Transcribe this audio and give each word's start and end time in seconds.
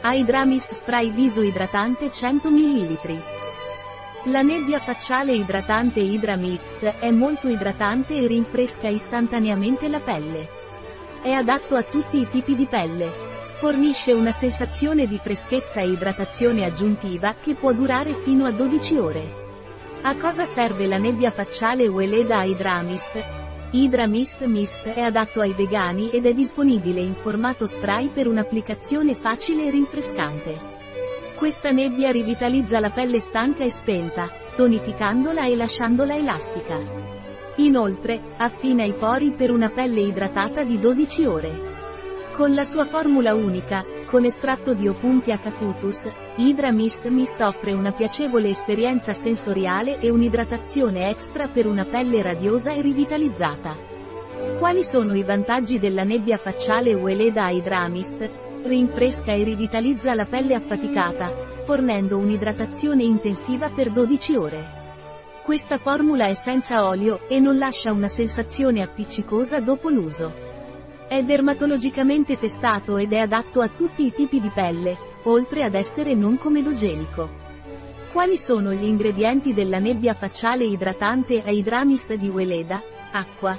Hydramist 0.00 0.74
Spray 0.74 1.10
Viso 1.10 1.42
Idratante 1.42 2.12
100 2.12 2.50
ml. 2.50 3.22
La 4.26 4.42
nebbia 4.42 4.78
facciale 4.78 5.32
idratante 5.32 5.98
Hydra 5.98 6.36
Mist 6.36 6.84
è 6.84 7.10
molto 7.10 7.48
idratante 7.48 8.14
e 8.14 8.28
rinfresca 8.28 8.86
istantaneamente 8.86 9.88
la 9.88 9.98
pelle. 9.98 10.48
È 11.20 11.32
adatto 11.32 11.74
a 11.74 11.82
tutti 11.82 12.20
i 12.20 12.28
tipi 12.28 12.54
di 12.54 12.66
pelle. 12.66 13.10
Fornisce 13.54 14.12
una 14.12 14.30
sensazione 14.30 15.08
di 15.08 15.18
freschezza 15.18 15.80
e 15.80 15.88
idratazione 15.88 16.64
aggiuntiva 16.64 17.34
che 17.34 17.54
può 17.54 17.72
durare 17.72 18.12
fino 18.14 18.44
a 18.46 18.52
12 18.52 18.96
ore. 18.98 19.46
A 20.02 20.16
cosa 20.16 20.44
serve 20.44 20.86
la 20.86 20.98
nebbia 20.98 21.30
facciale 21.30 21.88
Weleda 21.88 22.44
Hydra 22.44 22.80
Mist? 22.82 23.47
Hydra 23.70 24.06
Mist 24.06 24.46
Mist 24.46 24.88
è 24.88 25.02
adatto 25.02 25.42
ai 25.42 25.52
vegani 25.52 26.08
ed 26.08 26.24
è 26.24 26.32
disponibile 26.32 27.02
in 27.02 27.12
formato 27.12 27.66
spray 27.66 28.08
per 28.08 28.26
un'applicazione 28.26 29.14
facile 29.14 29.66
e 29.66 29.70
rinfrescante. 29.70 30.58
Questa 31.36 31.70
nebbia 31.70 32.10
rivitalizza 32.10 32.80
la 32.80 32.88
pelle 32.88 33.20
stanca 33.20 33.64
e 33.64 33.70
spenta, 33.70 34.30
tonificandola 34.56 35.44
e 35.44 35.54
lasciandola 35.54 36.16
elastica. 36.16 36.78
Inoltre, 37.56 38.18
affina 38.38 38.84
i 38.84 38.94
pori 38.94 39.32
per 39.32 39.50
una 39.50 39.68
pelle 39.68 40.00
idratata 40.00 40.64
di 40.64 40.78
12 40.78 41.24
ore. 41.26 41.67
Con 42.38 42.54
la 42.54 42.62
sua 42.62 42.84
formula 42.84 43.34
unica, 43.34 43.84
con 44.06 44.24
estratto 44.24 44.72
di 44.72 44.86
Opuntia 44.86 45.40
cacutus, 45.40 46.08
Hydra 46.36 46.70
Mist 46.70 47.04
Mist 47.08 47.40
offre 47.40 47.72
una 47.72 47.90
piacevole 47.90 48.48
esperienza 48.48 49.12
sensoriale 49.12 49.98
e 49.98 50.08
un'idratazione 50.08 51.10
extra 51.10 51.48
per 51.48 51.66
una 51.66 51.84
pelle 51.84 52.22
radiosa 52.22 52.70
e 52.70 52.80
rivitalizzata. 52.80 53.76
Quali 54.56 54.84
sono 54.84 55.16
i 55.16 55.24
vantaggi 55.24 55.80
della 55.80 56.04
nebbia 56.04 56.36
facciale 56.36 56.94
Weleda 56.94 57.50
Hydra 57.50 57.88
Mist? 57.88 58.30
Rinfresca 58.62 59.32
e 59.32 59.42
rivitalizza 59.42 60.14
la 60.14 60.24
pelle 60.24 60.54
affaticata, 60.54 61.32
fornendo 61.64 62.18
un'idratazione 62.18 63.02
intensiva 63.02 63.68
per 63.68 63.90
12 63.90 64.36
ore. 64.36 64.64
Questa 65.42 65.76
formula 65.76 66.26
è 66.26 66.34
senza 66.34 66.86
olio, 66.86 67.28
e 67.28 67.40
non 67.40 67.58
lascia 67.58 67.90
una 67.90 68.06
sensazione 68.06 68.80
appiccicosa 68.80 69.58
dopo 69.58 69.88
l'uso. 69.88 70.47
È 71.08 71.22
dermatologicamente 71.22 72.38
testato 72.38 72.98
ed 72.98 73.14
è 73.14 73.16
adatto 73.16 73.62
a 73.62 73.68
tutti 73.68 74.04
i 74.04 74.12
tipi 74.12 74.40
di 74.40 74.50
pelle, 74.50 74.94
oltre 75.22 75.62
ad 75.62 75.74
essere 75.74 76.14
non 76.14 76.36
comedogenico. 76.36 77.30
Quali 78.12 78.36
sono 78.36 78.74
gli 78.74 78.84
ingredienti 78.84 79.54
della 79.54 79.78
nebbia 79.78 80.12
facciale 80.12 80.64
idratante 80.64 81.42
a 81.42 81.50
idramist 81.50 82.12
di 82.12 82.28
Weleda? 82.28 82.82
Acqua. 83.10 83.58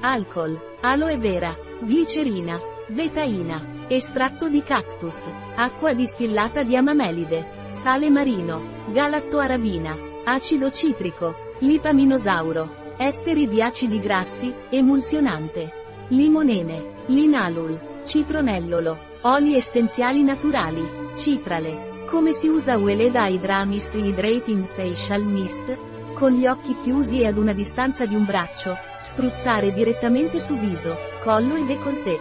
Alcol. 0.00 0.76
Aloe 0.80 1.18
vera. 1.18 1.52
Glicerina. 1.80 2.60
Betaina. 2.86 3.86
Estratto 3.88 4.48
di 4.48 4.62
cactus. 4.62 5.26
Acqua 5.56 5.94
distillata 5.94 6.62
di 6.62 6.76
amamelide. 6.76 7.66
Sale 7.70 8.08
marino. 8.08 8.84
Galattoarabina. 8.92 9.96
Acido 10.22 10.70
citrico. 10.70 11.34
Lipaminosauro. 11.58 12.94
Esteri 12.96 13.48
di 13.48 13.60
acidi 13.60 13.98
grassi, 13.98 14.54
emulsionante. 14.70 15.86
Limonene. 16.08 16.94
Linalul. 17.06 17.78
Citronellolo. 18.02 18.96
Oli 19.22 19.54
essenziali 19.54 20.22
naturali. 20.22 20.82
Citrale. 21.16 22.06
Come 22.06 22.32
si 22.32 22.48
usa 22.48 22.78
Weleda 22.78 23.26
Hydramist 23.26 23.92
Hydrating 23.94 24.64
Facial 24.64 25.22
Mist? 25.22 25.76
Con 26.14 26.32
gli 26.32 26.46
occhi 26.46 26.76
chiusi 26.76 27.20
e 27.20 27.26
ad 27.26 27.36
una 27.36 27.52
distanza 27.52 28.06
di 28.06 28.14
un 28.14 28.24
braccio, 28.24 28.74
spruzzare 28.98 29.72
direttamente 29.72 30.38
su 30.38 30.56
viso, 30.56 30.96
collo 31.22 31.56
e 31.56 31.64
décolleté. 31.64 32.18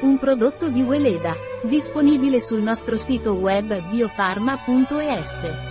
Un 0.00 0.18
prodotto 0.18 0.70
di 0.70 0.80
Weleda, 0.80 1.36
disponibile 1.62 2.40
sul 2.40 2.62
nostro 2.62 2.96
sito 2.96 3.34
web 3.34 3.88
biofarma.es. 3.90 5.69